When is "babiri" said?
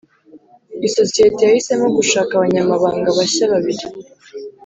3.51-3.85